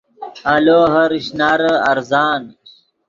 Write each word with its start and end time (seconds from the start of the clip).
آلو 0.53 0.79
ہر 0.93 1.09
اشنارے 1.19 1.73
ارزان 1.91 2.41